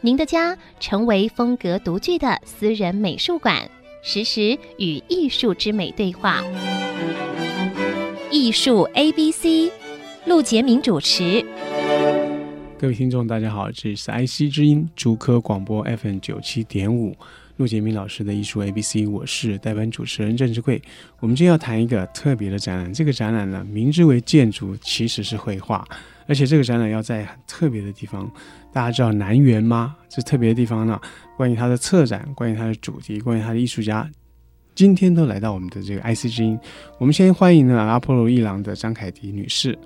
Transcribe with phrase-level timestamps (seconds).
[0.00, 3.68] 您的家成为风格独具的私人美术馆，
[4.00, 6.40] 实时与艺术之美对话。
[8.30, 9.72] 艺术 A B C，
[10.24, 11.44] 陆杰明主持。
[12.78, 17.16] 各位听众，大家好，这里是 IC 之音竹科广播 FM 九七点五，
[17.56, 20.80] 陆杰明老师的艺术 A B C，我是代班主持人郑智慧。
[21.18, 25.84] 我们今天要谈一个特别的展览，这个展览呢，名之为建筑，其实是绘画，
[26.28, 28.30] 而且这个展览要在很特别的地方。
[28.72, 29.96] 大家知道南园吗？
[30.08, 31.00] 这特别的地方呢，
[31.36, 34.08] 关于它的策展，关于它的主题，关于它的艺术家，
[34.74, 36.56] 今天都来到我们的这个 IC 之音。
[36.98, 39.76] 我们先欢迎呢阿波罗一郎的张凯迪女士。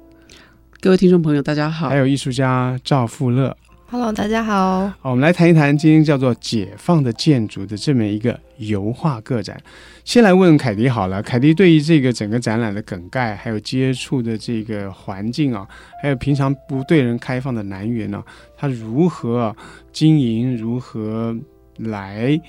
[0.80, 1.88] 各位听众朋友，大家好。
[1.88, 3.56] 还有艺术家赵富乐。
[3.92, 4.90] Hello，大家好。
[5.00, 9.62] 好，我们来谈一谈今天叫做《解放的建筑》的这么一个油画个展。
[10.02, 15.68] 先来问凯迪好了，凯迪对于这个整个展览的梗概，还有接触的这个环境啊，
[16.00, 18.24] 还有平常不对人开放的南园呢，
[18.56, 19.54] 他如何
[19.92, 21.36] 经营，如何
[21.76, 22.40] 来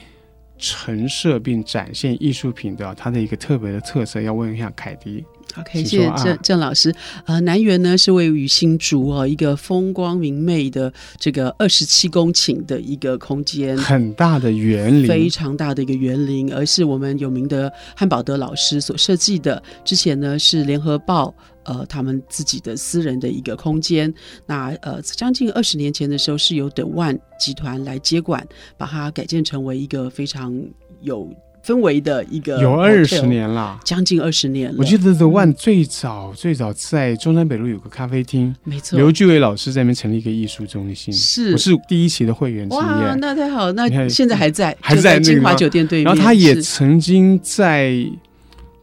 [0.66, 5.22] 陈设并展现艺术品的，它的一个特别的特色，要问一下凯迪。
[5.60, 6.96] OK，谢谢郑郑老师。
[7.26, 19.62] 呃，南园呢是位于新竹哦，一个风光明媚的这个二十七公顷的一个空间，很大的园林，非常大的一个园林，而是我们有名的汉堡德老师所设计的。
[19.84, 24.14] 之前呢是联合报呃他们自己的私人的一个空间。
[24.46, 28.48] 那呃将近二十年前的时候，是由 The One 集团来接管，
[28.78, 30.54] 把它改建成为一个非常
[31.02, 31.30] 有。
[31.66, 34.76] 氛围的一个有二十年了，将近二十年了。
[34.80, 38.98] 我记得 The One 最早、嗯、最早在中山北路有个咖啡厅，没错。
[38.98, 42.80] 刘巨伟老师在那边成立一个艺术中心，是，我是第一期的会员之一。
[42.80, 46.04] 哇，那太好，那现在还在，还在金华酒店对面。
[46.04, 47.96] 然后他也曾经在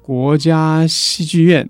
[0.01, 1.69] 国家戏剧院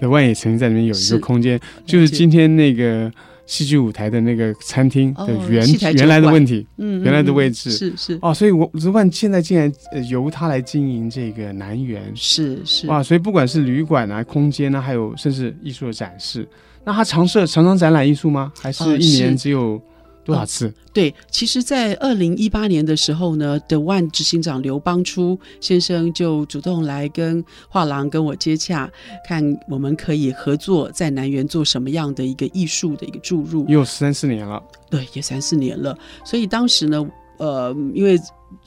[0.00, 3.10] ，The One 也曾经在里面有一个空间，就是今天那个。
[3.48, 9.72] 戏剧舞台的那个餐厅的原、哦、原来的问题，嗯，原来的位置是是哦，所以我 The One 现在竟然
[10.10, 16.46] 由他来经营这个南园，是是哇，所以不管是旅馆啊、空间啊，还有甚至艺术的展示，
[16.84, 18.52] 那他常设常常展览艺术吗？
[18.60, 19.80] 还是一年只有？
[20.28, 20.72] 多少次？
[20.92, 28.90] 对，其实，在二零一八年的时候呢，The One 执行长刘邦初先生就主动来跟画廊跟我接洽，
[29.26, 33.64] 看我们可以合作在南园做什么样的一个艺术的一个注入。
[33.68, 35.96] 有三四年了，对，也三四年了。
[36.24, 38.18] 所以当时呢，呃，因为。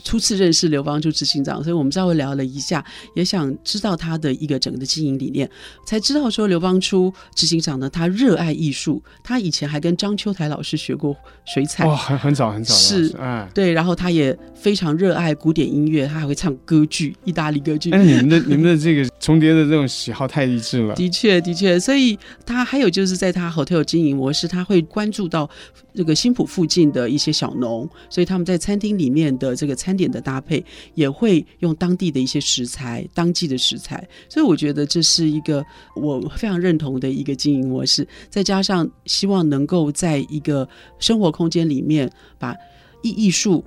[0.03, 2.83] 初次认识刘邦初执行长，所以我们稍微聊了一下，
[3.15, 5.49] 也想知道他的一个整个的经营理念，
[5.85, 11.15] 才知道说刘邦初执行长呢，他热爱艺术，他以前还跟张秋台老师学过
[11.45, 17.91] 水彩，哇，很很早很早，是，哎，对，然后他也非常热爱古典音乐，他还会唱歌剧，意大利歌剧。
[17.91, 25.49] 哎，你们的你们的这个重叠的这种喜好太一致了， 的确的确，所以他还有就是在他 hotel 经营模式，他会关注到
[25.93, 29.71] 这个新浦附近的一些小农，所以他们在餐厅里面的这个。
[29.81, 30.63] 餐点的搭配
[30.93, 35.65] 也会用当地的一些食材，当季的食材，所以我觉得这是一个
[35.95, 38.07] 我非常认同的一个经营模式。
[38.29, 40.69] 再加上希望能够在一个
[40.99, 42.07] 生活空间里面
[42.37, 42.55] 把
[43.01, 43.63] 艺艺术。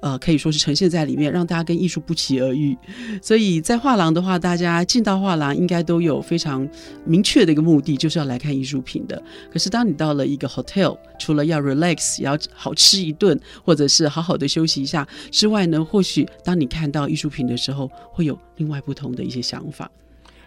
[0.00, 2.76] 呃，可以说是呈现在里面，让大家跟艺术不期而遇。
[3.20, 6.68] 所以在画廊的话，大家进到画廊应该都有非常
[7.04, 9.20] 明确的一个目的，就是要来看艺术品的。
[9.52, 19.90] 可是当你到了一个 hotel，除了要 relax，要好吃一顿，或者是好好的休息一下之外呢，或许当你看到艺术品的时候，会有另外不同的一些想法。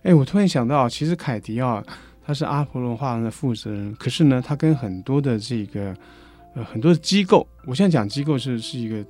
[0.04, 1.84] 哎，我突然想到，其实凯迪啊，
[2.26, 5.94] 他是阿波罗画廊的负责人，可是呢，他跟很多的这个
[6.56, 9.04] 呃很多的机构，我现在讲机构是是一个。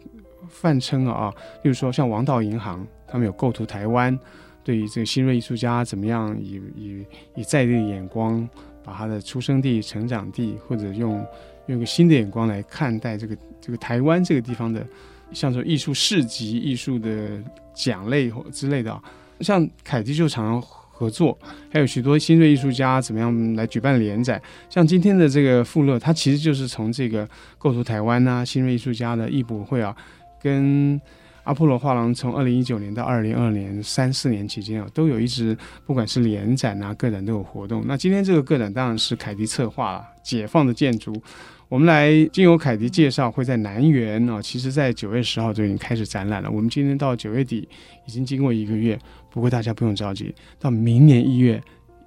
[0.51, 1.33] 泛称啊，
[1.63, 4.17] 例如说像王道银行，他们有构图台湾，
[4.63, 7.05] 对于这个新锐艺术家怎么样以以
[7.35, 8.47] 以在地的眼光，
[8.83, 11.25] 把他的出生地、成长地，或者用
[11.67, 14.85] 用一个新的眼光来看待这个这个台湾这个地方的，
[15.31, 17.41] 像说艺术市集、艺术的
[17.73, 19.01] 奖类或之类的啊，
[19.39, 21.37] 像凯迪就常常合作，
[21.71, 24.39] 还有许多新锐艺术家怎么样来举办联展，
[24.69, 27.27] 像今天的这个富乐，他其实就是从这个
[27.57, 29.95] 构图台湾啊、新锐艺术家的艺博会啊。
[30.41, 30.99] 跟
[31.43, 37.83] 阿波罗画廊从二零一九年到二零二二年三四年期间啊，都有一直不管是联展啊、个展都有活动。
[37.87, 41.19] 那今天这个个展当然是凯迪策划了，解放的建筑。
[41.67, 46.51] 我们来经由凯迪介绍，会在南园啊，其实在九月十号就已经开始展览了。
[46.51, 47.67] 我们今天到九月底
[48.05, 48.99] 已经经过一个月，
[49.31, 51.59] 不过大家不用着急，到明年一月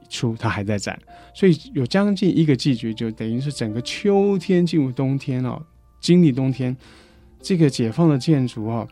[0.09, 0.97] 初它还在展，
[1.35, 5.61] 所以有将近一个季节，就等于是整个秋天进入冬天了，
[5.99, 6.77] 经历冬天。
[7.45, 8.89] 这个解放的建筑啊，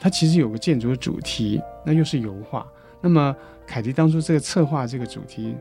[0.00, 2.66] 它其实有个建筑的主题，那又是油画。
[3.00, 3.34] 那么
[3.64, 5.54] 凯迪当初这个策划这个主题，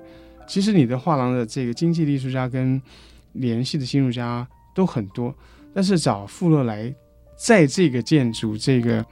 [0.48, 2.82] 其实你的画廊的这个经济艺术家跟
[3.34, 5.34] 联系的新艺术家都很多，
[5.74, 6.94] 但是找富勒来
[7.38, 9.06] 在这个建筑这个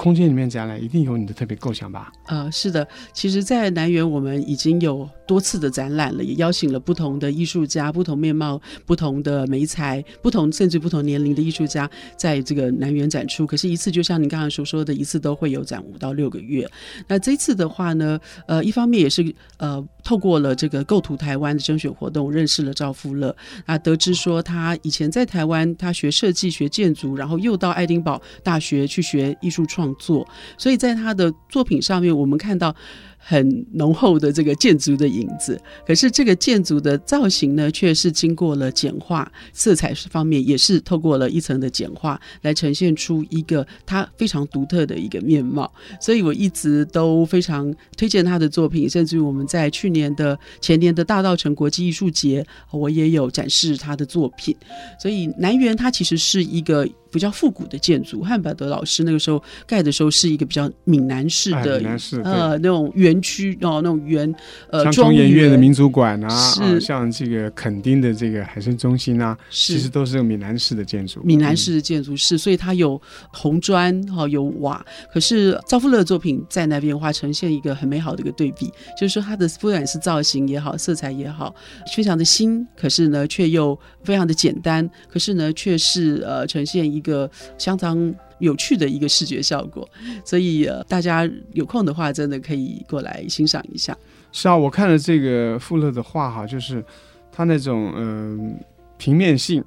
[0.00, 2.10] 空间里面展览，一定有你的特别构想吧？
[2.24, 13.46] 呃，是的，其实，在南园我们已经有多次的展览了，也邀请了不同的艺术家、不同面貌、不同的媒材、不同甚至不同年龄的艺术家在这个南园展出。
[13.46, 16.66] 可是，一次就像你刚才所说的，一次都会有展五到六个月。
[17.06, 23.36] 那这次的话呢，呃，一方面也是呃，透过了这个构图台湾的甄选活动，认识了赵富乐
[23.66, 30.26] 啊，得知说他以前在台湾他学设计、学建筑，然后又到爱丁堡大学去学艺术创作，
[30.58, 32.74] 所以在他的作品上面，我们看到。
[33.22, 45.70] 很浓厚的这个建筑的影子，可是这个建筑的造型呢，却是经过了简化，色彩方面也是透过了一层的简化来呈现出一个它非常独特的一个面貌。
[46.00, 54.56] 所以我一直都非常推荐他的作品，甚至于我们在去年的前年的大稻城国际艺术节，我也有展示他的作品。
[54.98, 56.88] 所以南园它其实是一个。
[57.12, 61.82] 比较复古的建筑，汉柏德老师那个时候盖的时候是一个比较闽南式的，
[62.22, 64.32] 呃那种园区哦，那种园
[64.70, 73.00] 呃庄园院的民族馆啊，是啊像这个垦丁的这个海生中心啊，是其实都是用闽南式的建筑，闽南式的建筑是，所以它有
[73.32, 74.84] 红砖哈、哦，有瓦。
[75.12, 81.54] 可是赵富乐的作品在那边的话，呈现一个很美好的一个对比，就是说它的不管是造型也好，色彩也好，
[81.94, 86.90] 非常的新，可是呢却又非常的简单，可是呢却是呃呈现。
[86.90, 89.88] 一个相当有趣的一个视觉效果，
[90.24, 93.96] 所以呃，大家有空的话，真的可以过来欣赏一下。
[94.32, 96.84] 是啊，我看了这个富勒的画哈，就是
[97.30, 98.66] 他那种嗯、呃、
[98.98, 99.62] 平面性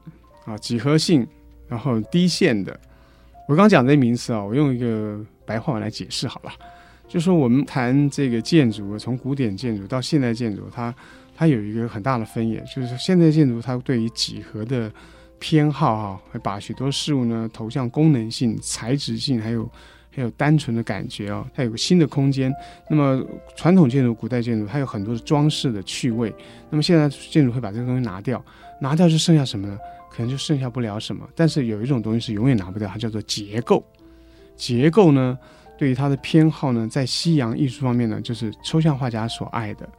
[0.45, 1.25] 啊、几何性，
[1.67, 2.77] 然后低线的。
[3.47, 6.51] 我刚讲这些名词啊，我用一个白话文来解释好了，
[7.07, 10.93] 就说我们谈这个建筑，从古典建筑到现代建筑，它
[11.35, 14.91] 它有一个很大的分野，就是现代建筑它对于几何的。
[15.39, 19.69] 偏好哈，会把许多事物呢投向功能性、材质性，还有
[20.09, 21.45] 还有单纯的感觉哦。
[21.53, 22.53] 它有个新的空间。
[22.89, 23.21] 那么
[23.55, 26.33] 传统建筑、古代建筑，它有很多的装饰的趣味。
[26.69, 28.43] 那么现在建筑会把这个东西拿掉，
[28.79, 29.77] 拿掉就剩下什么呢？
[30.09, 31.27] 可能就剩下不了什么。
[31.35, 33.83] 但是有一种东西是永远拿不掉，它叫做结构。
[34.55, 35.37] 结构呢，
[35.77, 39.89] 对于它的偏好呢，在西洋艺术方面呢，就是抽象画家所爱的，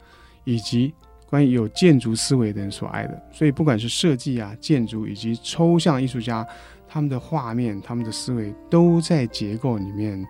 [0.43, 0.93] 以及。
[1.27, 6.45] 关于有建筑思维的人所爱的，所以不管是设计啊、建筑以及抽象艺术家，
[6.87, 10.23] 他们的画面、他们的思维都在结构里面，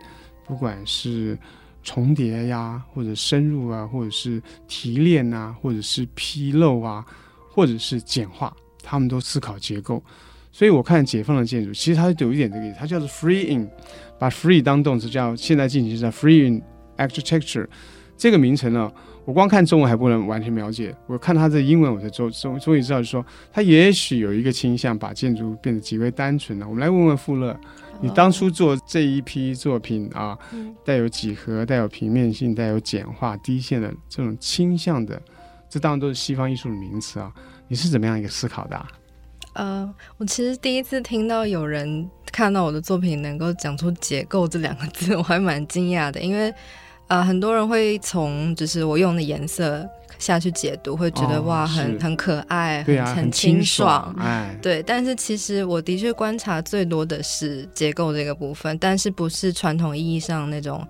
[0.44, 1.38] 不管是
[1.82, 7.04] 重叠呀，或者深入啊，或者是提炼啊，或者是披露啊，
[7.50, 10.02] 或者是简化，他们都思考结构。
[10.50, 13.70] 所以我看解放的建筑，其实它有一点这个意思，它叫做 free in，
[14.18, 16.62] 把 free 当动词，叫现在进行时叫 free in
[16.96, 17.66] architecture
[18.16, 18.90] 这个名称呢。
[19.26, 26.68] 我光看中文还不能完全了解，我看他的英文，我才终终终于知道，就是说他也许有一个倾向，把建筑变得极为单纯了。
[26.68, 27.58] 我们来问问富勒，
[28.00, 30.38] 你当初做这一批作品啊，
[30.84, 35.20] 带有几何、带有平面性、带有简化、低线的这种倾向的，
[35.68, 37.32] 这当然都是西方艺术的名词啊，
[37.66, 38.86] 你是怎么样一个思考的啊？
[39.54, 46.54] 呃，我其实第一次听到有人看到我的作品能够讲出“结构”这两个字，我还蛮惊讶的，因为。
[47.08, 54.82] 啊、呃，很多人会从就是我用的颜色下去解读，会觉得、哦、哇，很很可爱，很、啊、很清爽，哎， 对。
[54.82, 60.84] 但是其实我的确观察最多的是结构这个部分，但是不是传统意义上那种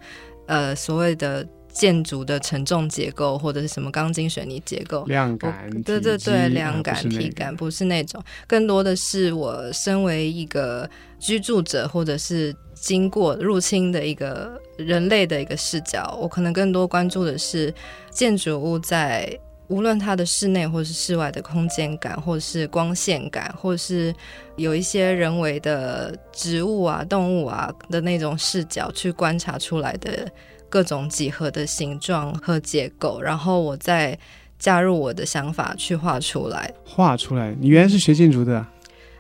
[0.47, 12.57] 呃所谓的建筑的承重结构或者是什么钢筋水泥结构，量感，对对对，量感体感不是那种，更多的是我身为一个居住者或者是。
[12.87, 17.75] 经过入侵的一个人类的一个视角，我可能更多关注的是
[18.11, 24.15] 建筑物在无论它的室内或是室外的空间感，或是光线感，或是
[24.55, 30.31] 有一些人为的植物啊、动物啊的那种视角去观察出来的
[30.69, 34.17] 各种几何的形状和结构，然后我再
[34.61, 36.73] 加入我的想法去画出来。
[36.85, 38.65] 画出来，你原来是学建筑的？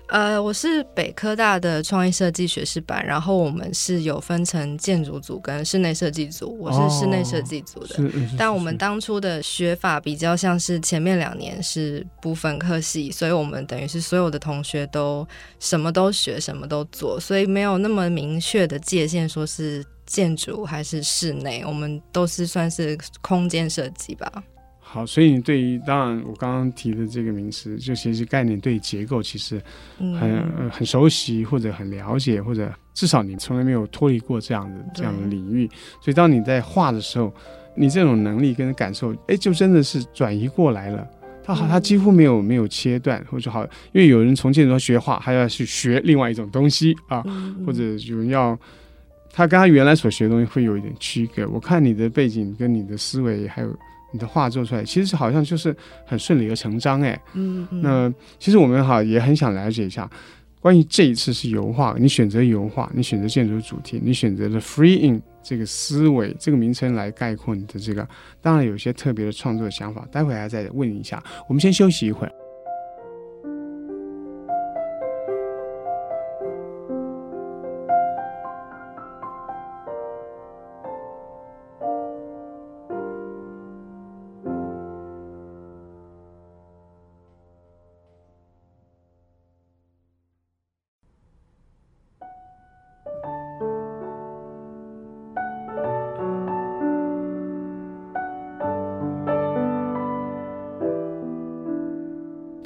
[0.09, 7.97] 呃，我是北科大的创意设计学士班，然后我们是有分成建筑组跟室内设计组，我是室内设计组的。
[8.05, 15.27] 哦、但我们当初的学法比较像是前面两年是不分科系，所以我们等于是所有的同学都
[15.59, 24.33] 什么都学，什么都做，所以没有那么明确的界限，说是建筑还是室内，我们都是算是空间设计吧。
[24.89, 29.61] 好，所以你对于当然我刚刚提的这个名词，就其实概念对结构其实
[29.99, 35.69] 很、嗯、很熟悉，或者很了解，或者至少你从来没有脱离过这样的这样的领域。
[36.01, 37.35] 所以当你在画的时候，
[37.75, 41.05] 你这种能力跟感受，哎，就真的是转移过来了。
[41.45, 47.25] 他好，他几乎没有没有切断，或者好，因为有人从建筑学画，还要去学另外一种东西啊，
[47.67, 48.57] 或者有人要
[49.33, 51.47] 他跟他原来所学的东西会有一点区隔。
[51.49, 53.77] 我看你的背景跟你的思维还有。
[54.17, 57.21] 你的画做出来，其实好像就是很顺理而成章哎。
[57.35, 60.11] 嗯，嗯，那其实我们哈也很想了解一下，
[60.59, 68.09] 关于这一次是油画，你选择油画，你选择建筑主题，你选择了 Free In 这个思维这个名称来概括你的这个，
[68.41, 71.23] 当然有些特别的创作想法，待会还再问一下。
[71.47, 72.33] 我们先休息一会儿。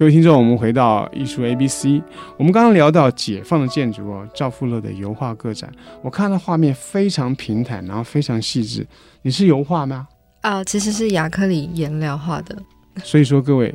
[0.00, 2.02] 各位听众，我们回到艺术 A B C。
[2.38, 5.70] 我们刚刚聊到解放的建筑哦，赵富乐的油画个展。
[6.00, 8.86] 我看到画面非常平坦，然后非常细致。
[9.20, 10.08] 你是油画吗？
[10.40, 12.56] 啊、呃，其实是亚克力颜料画的。
[13.04, 13.74] 所以说，各位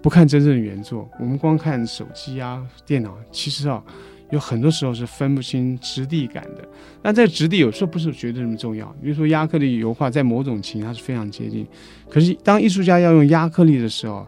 [0.00, 3.82] 不看真正的原作，我们光看手机啊、电脑，其实啊，
[4.30, 6.64] 有很多时候是分不清质地感的。
[7.02, 8.86] 那这质地有时候不是绝对那么重要。
[9.02, 11.66] 比如说亚克力油画，在某种情况它是非常接近。
[12.08, 14.24] 可是当艺术家要用亚克力的时候，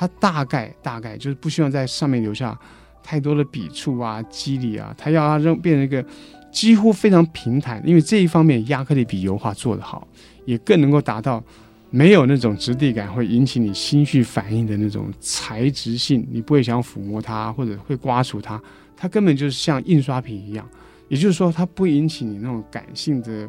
[0.00, 2.58] 它大概大概就是不希望在上面留下
[3.02, 6.02] 太多的笔触啊、肌理啊，它要让它变成一个
[6.50, 10.08] 几乎非常平坦，因为这一方面亚克力比油画做得好，
[10.46, 11.44] 也更能够达到
[11.90, 18.58] 没有那种质地感，会引起你心绪反应的那种材质性，你不会想抚摸它或者会刮除它，
[18.96, 20.66] 它根本就是像印刷品一样，
[21.08, 23.46] 也就是说它不引起你那种感性的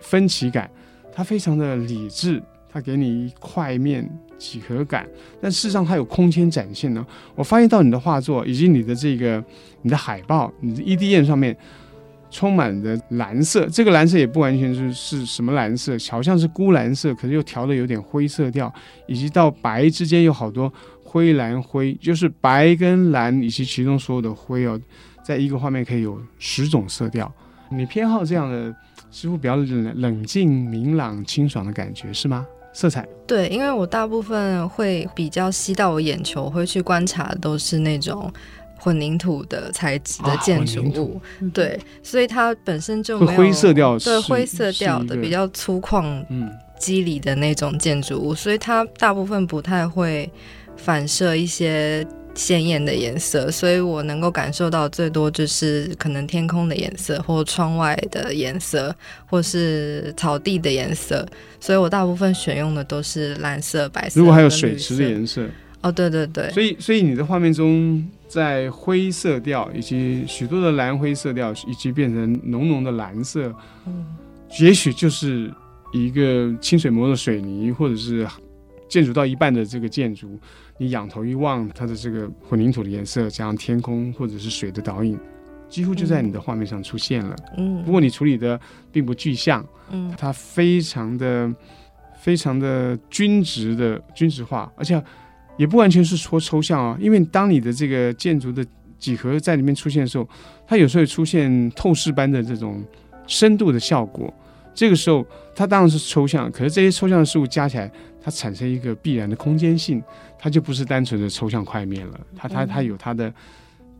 [0.00, 0.70] 分歧感，
[1.12, 2.40] 它非常的理智。
[2.72, 4.08] 它给你一块面
[4.40, 5.06] 几何感，
[5.40, 7.06] 但事实上它有空间展现呢。
[7.36, 9.44] 我发现到你的画作以及你的这个
[9.82, 11.54] 你的海报，你的 EDM 上面
[12.30, 18.72] 充满着蓝色，这个蓝色也不完全是是什么蓝色，好像是钴蓝色，可是又调的有点灰色调，
[19.06, 20.72] 以及到白之间有好多
[21.04, 24.80] 灰蓝灰，就是白跟蓝以及其中所有的灰哦，
[25.22, 27.30] 在一个画面可以有十种色调。
[27.68, 28.74] 你偏好这样的
[29.10, 32.46] 似乎比较冷冷静、明朗、清爽的感觉是吗？
[32.72, 33.06] 色彩。
[33.26, 38.32] 对，因为我大部分会比较吸到我眼球，会去观察都是那种
[38.78, 50.30] 混凝土的材质的建筑物，啊、对，所以它本身就没有灰色调，对灰色调的比较粗犷、嗯，肌理的那种建筑物，所以它大部分不太会
[50.76, 52.06] 反射一些。
[52.34, 58.94] 鲜艳的颜色，所以我能够感受到最多就是可能天空的颜色，或窗外的颜色，
[59.26, 61.26] 或是草地的颜色。
[61.58, 64.20] 所以我大部分选用的都是蓝色、白色。
[64.20, 65.46] 如果还有水池的颜色，
[65.82, 66.50] 哦，对对对。
[66.50, 73.54] 所以，所以你的画面中，在灰色调以及许多的蓝灰色调，以及变成浓浓的蓝色，
[73.86, 74.06] 嗯，
[74.60, 75.52] 也许就是
[75.92, 78.26] 一个清水磨的水泥，或者是
[78.90, 80.38] 建筑到一半的这个建筑。
[80.76, 85.18] 你仰头一望，它的这个混凝土的颜色，加上天空或者是水的倒影，
[85.68, 87.36] 几乎就在你的画面上出现了。
[87.56, 88.58] 嗯，不过你处理的
[88.90, 91.54] 并不具象，嗯，它非常的、
[92.18, 95.02] 非常的均值的均值化，而且
[95.56, 96.96] 也不完全是说抽象啊。
[96.98, 98.64] 因为当你的这个建筑的
[98.98, 100.26] 几何在里面出现的时候，
[100.66, 102.82] 它有时候会出现透视般的这种
[103.26, 104.32] 深度的效果。
[104.72, 107.90] 这个时候，它当然是抽象，可是这些抽象的事物加起来，
[108.22, 110.02] 它产生一个必然的空间性，
[110.38, 112.20] 它就不是单纯的抽象块面了。
[112.36, 113.32] 它它它有它的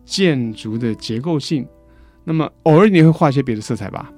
[0.05, 1.67] 建筑的结构性。
[2.25, 4.13] 那么偶尔你会画一些别的色彩吧？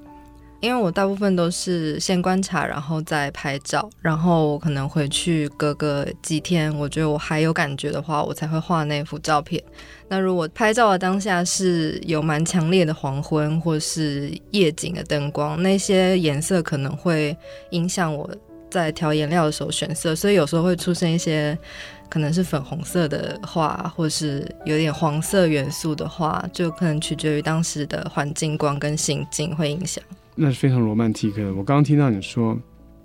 [0.61, 9.61] 因为我大部分都是先观察，然后再拍照，然后我可能回去隔个几天，我觉得我还有感觉的话，我才会画那幅照片。
[10.09, 17.37] 那如果拍照的当下是有蛮强烈的黄昏或是夜景的灯光，那些颜色可能会
[17.71, 18.31] 影响我
[18.73, 21.57] 在调颜料的时候选色，所以有时候会出现一些
[22.09, 30.03] 可能是粉红色的画，或是有点黄色元素的画，就可能取决于当时的环境光跟心境会影响。
[30.35, 31.51] 那是非常罗曼蒂克的。
[31.51, 32.59] 我刚刚听到你说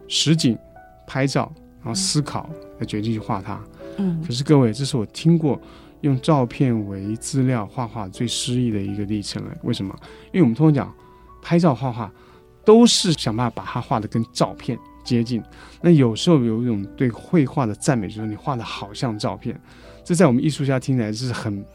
[0.07, 0.57] 实景
[1.05, 3.61] 拍照，然后思考来决定去画它。
[3.97, 5.59] 嗯，可是各位，这是我听过
[6.01, 9.51] 用照片为资料画画最诗意的一个历程了。
[9.63, 9.93] 为什么？
[10.27, 10.93] 因为我们通常讲
[11.41, 12.09] 拍照画画，
[12.63, 14.77] 都是想办法把它画的跟照片
[15.07, 15.41] 接近。
[15.81, 19.59] 那有时候有一种对绘画的赞美，就是你画的好像照片。
[20.03, 21.65] 这在我们艺术家听起来是很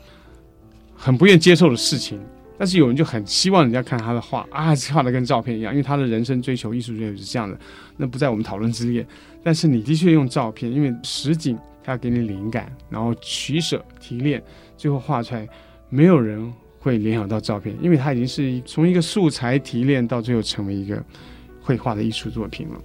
[0.94, 2.20] 很不愿接受的事情。
[2.58, 7.58] 但是有人就很希望人家看他的画啊，画的跟照片一样，因为他的人生追求、艺术追求是这样的，
[7.96, 9.04] 那不在我们讨论之列。
[9.42, 14.40] 但是你的确用照片，因为实景它要给你灵感，然后取舍提炼，
[14.76, 15.48] 最后画出来，
[15.88, 21.02] 没有人会联想到照片，因为它已经是从一个素材提炼到最后成为一个
[21.60, 22.80] 绘画的艺术作品了，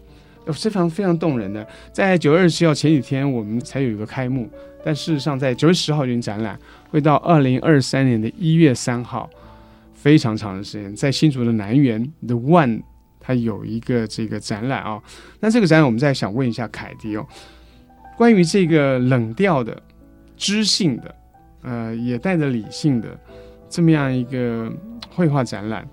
[0.51, 1.65] 非常非常动人的。
[1.91, 4.49] 在九月二十号前几天，我们才有一个开幕，
[4.83, 9.29] 但事实上在九月十号已经展览，会到二零二三年的一月三号。
[9.93, 12.83] 非常长的时间，在新竹的南园 The One，
[13.19, 15.03] 它有一个这个展览啊、哦。
[15.39, 17.25] 那这个展览，我们再想问一下凯迪哦，
[18.15, 19.81] 关于这个冷调的、
[20.37, 21.15] 知性的，
[21.63, 23.19] 呃，也带着理性的
[23.67, 24.71] 这么样一个
[25.09, 25.85] 绘画展览，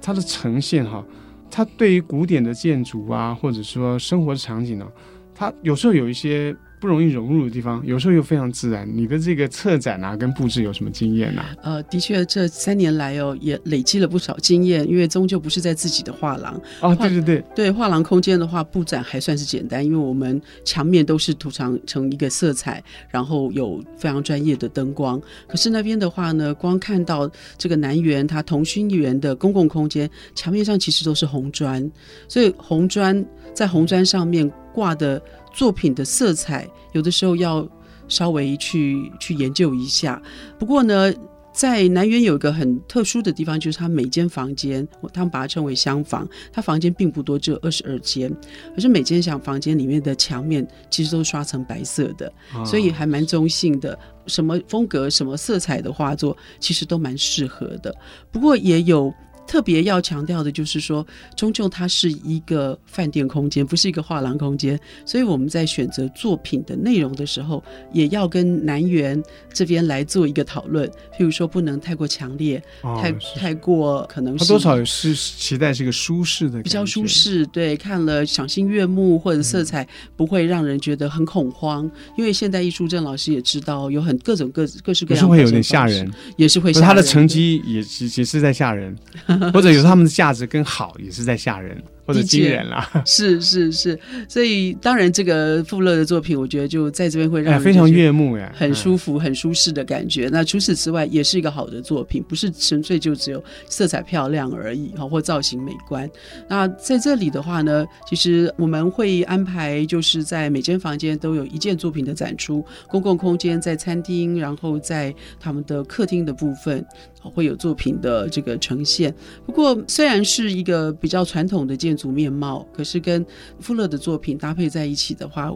[0.00, 1.04] 它的呈现哈、
[1.50, 4.86] 它对于古典的建筑啊，或者说生活的场景呢、
[5.34, 6.56] 它有时候有一些。
[6.80, 8.90] 不容易融入的地方，有时候又非常自然。
[8.90, 11.56] 你的这个策展啊，跟布置有什么经验呢、啊？
[11.62, 14.88] 呃，的确，这三年来哦，也累积了不少经验。
[14.88, 25.20] 因为终究不是在自己的画廊哦，对对对，对画廊空间的话，布展还算是简单，因为我们墙面都是涂上成一个色彩，然后有非常专业的灯光。
[25.46, 31.90] 可是那边的话呢，光看到这个南园它同心园的公共空间，墙面上其实都是红砖，
[32.26, 33.22] 所以红砖
[33.52, 35.20] 在红砖上面挂的。
[35.52, 37.66] 作品的色彩有的时候要
[38.08, 40.20] 稍微去去研究一下。
[40.58, 41.12] 不过呢，
[41.52, 48.34] 在南园有一个很特殊的地方，就是它每间房间，他们把它称为厢房，它房间并不多，只有二十二间，
[48.74, 52.32] 可是每间小房间里面的墙面其实都刷成白色的，
[52.64, 53.98] 所以还蛮中性的。
[54.26, 57.94] 什么风格、什么色彩的画作，其实都蛮适合的。
[58.30, 59.12] 不过也有。
[59.50, 61.04] 特别要强调的就是说，
[61.36, 67.60] 终究它是一个饭店空间，不是一个画廊空间，所以我们在选择作品的内容的时候，
[67.92, 69.20] 也要跟南园
[69.52, 70.88] 这边来做一个讨论。
[71.18, 79.84] 譬如说，不能太过强烈，哦、太太过可能是多少是期待是一个舒适的，比较舒适，对，看了赏心悦目，或者色彩
[80.16, 81.84] 不会让人觉得很恐慌。
[81.86, 86.88] 嗯、因为现代艺术郑老师也知道，有很各种各各式各样的，是会有点吓人，也是会吓人。
[86.88, 88.96] 他的成绩也也也是在吓人。
[89.52, 91.82] 或者有时候他们的价值更好，也是在吓人。
[92.06, 93.96] 或者惊人了，是是是，
[94.28, 100.28] 所以当然这个富勒的作品，我觉得就在这边会让人非常悦目呀，很舒服、很舒适的感觉。
[100.32, 106.10] 那除此之外，也是一个好的作品，不是纯粹就只有色彩漂亮而已，哈，或造型美观。
[106.48, 116.84] 那在这里的话呢，其实我们会安排，就是在每间房间都有一件作品的展出，公共空间在餐厅，然后在他们的客厅的部分
[117.28, 119.12] 会有作品的这个呈现。
[119.46, 122.10] 不过虽然是一个比较传统的建筑。
[122.10, 123.24] 面貌，可是跟
[123.60, 125.50] 富勒的作品搭配在一起的话，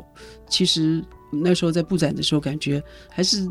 [0.48, 1.04] 其实
[1.42, 3.48] 那时候在布展的时候，感觉还是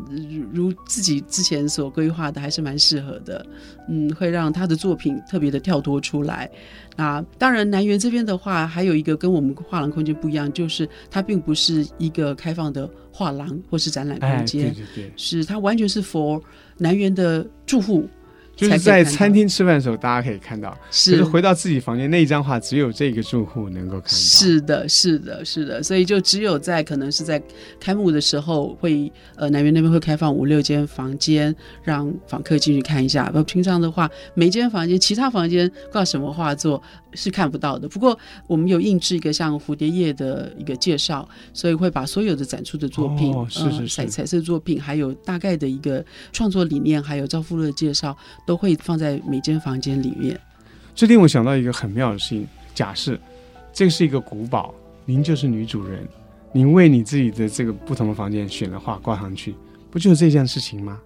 [0.52, 3.44] 如自己之前所规划的，还是蛮适合的。
[3.88, 6.50] 嗯，会让他的作品特别的跳脱出来。
[6.96, 16.40] 那当然，南园这边的话，还有一个跟我们画廊空间不一样，就是它并不是一个开放的画廊或是展览空间，哎、对对对，是它完全是 for
[16.78, 18.08] 南园的住户。
[18.56, 20.76] 就是在餐厅吃饭的时候，大家可以看到。
[20.90, 24.16] 是，可是回到自己房间那一张画，只有这个住户能够看到。
[24.16, 27.42] 是的，是的，是的，所以就只有在可能是在
[27.80, 33.28] 开幕的时候会，呃，南园那边会开放五六间房间，让访客进去看一下。
[33.30, 36.80] 不，平常的话，每间房间其他房间挂什么画作
[37.12, 37.88] 是看不到的。
[37.88, 48.16] 不过我们有印制一个像蝴蝶叶的一个介绍，所以会把所有的展出的作品，哦、是是是，彩、呃、彩色作品，还有大概的一个创作理念，还有赵富乐的介绍。
[48.46, 50.38] 都会放在每间房间里面。
[50.94, 53.18] 这令我想到一个很妙的事情：假设
[53.72, 56.06] 这是一个古堡，您就是女主人，
[56.52, 59.54] 您为你自己的这个不同的房间选了画挂上去，
[59.90, 61.00] 不就是这件事情吗？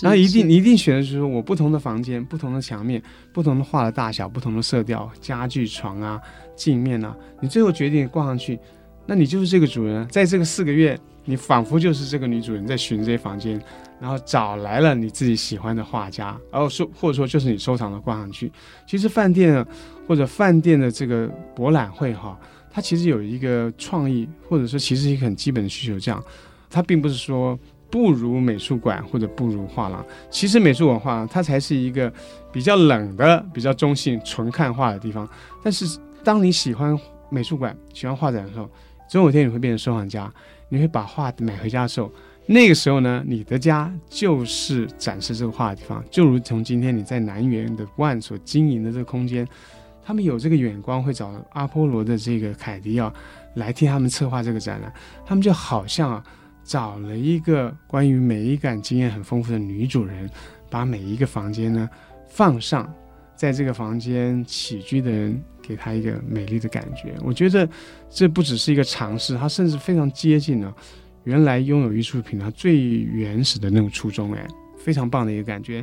[0.00, 3.02] 然后一定你一定选的是说我不同的房间、不同的墙面、
[3.34, 6.18] 不同的画的大小、不同的色调、家具、床啊、
[6.56, 8.58] 镜面啊，你最后决定挂上去，
[9.04, 10.08] 那你就是这个主人。
[10.08, 13.60] 在这个四个月，你仿佛就是这个女主人在寻这些房间。
[14.00, 18.52] 然后找来了你自己喜欢的画家，然后说或者说就是你收藏的挂上去。
[18.86, 19.64] 其实饭店
[20.06, 22.38] 或者饭店的这个博览会哈，
[22.70, 26.22] 它其实有一个创意，或者说其实一个很基本的需求，这样，
[26.68, 27.58] 它并不是说
[27.88, 30.04] 不如美术馆或者不如画廊。
[30.28, 32.12] 其实美术馆画廊它才是一个
[32.52, 35.26] 比较冷的、比较中性、纯看画的地方。
[35.62, 36.98] 但是当你喜欢
[37.30, 38.68] 美术馆、喜欢画展的时候，
[39.08, 40.30] 总有一天你会变成收藏家，
[40.68, 42.10] 你会把画买回家的时候。
[42.46, 49.48] 那个时候呢，你的家就是展示这个画的地方，就如同今天你在南园的 ONE 所经营的这个空间，
[50.04, 53.10] 他们有这个眼光，会找阿波罗的这个凯迪奥
[53.54, 54.92] 来替他们策划这个展览，
[55.24, 56.22] 他们就好像啊
[56.62, 60.28] 找了一个关于美感经验很丰富的女主人，
[60.68, 61.88] 把每一个房间呢
[62.28, 62.92] 放上，
[63.36, 67.14] 在这个房间起居的人给他一个美丽的感觉。
[67.22, 67.68] 我觉得
[68.10, 70.74] 这不只是一个尝试，它甚至非常接近了。
[71.24, 74.46] 原来拥有艺术品，它最原始的那种初衷，哎，
[74.78, 75.82] 非常棒的一个感觉。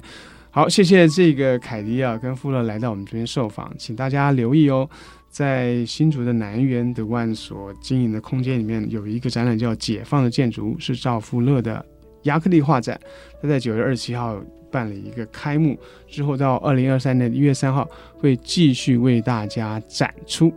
[0.52, 4.88] 好，谢谢这个凯迪啊跟富乐来到我们这边受访，请大家留意哦，
[5.30, 11.84] 在新竹的南园的万所经营的空间里面，有一个展览叫《解放的建筑》，是赵富乐的
[12.24, 13.00] 亚克力画展。
[13.42, 14.40] 他在九月二十七号
[14.72, 20.52] 办了一个开幕，之后到二零二三年一月三号会继续为大家展出。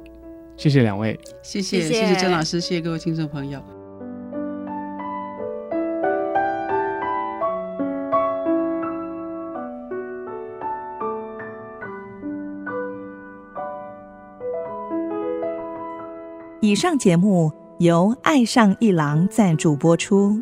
[0.57, 3.61] 谢谢两位，谢谢谢谢郑老师，谢谢各位听众朋友。
[16.61, 20.40] 以上节目由爱上一郎赞助播出，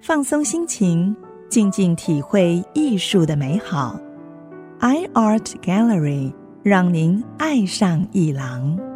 [0.00, 1.14] 放松心情，
[1.50, 4.00] 静静体会艺术的美好。
[4.78, 6.32] iArt Gallery
[6.62, 8.89] 让您爱上艺廊。